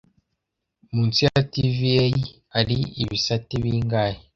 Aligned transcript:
Munsi 0.93 1.19
ya 1.27 1.41
TVA, 1.51 2.07
hari 2.53 2.77
ibisate 3.03 3.53
bingahe 3.63 4.19